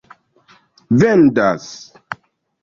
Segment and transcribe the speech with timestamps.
[1.01, 1.69] vendas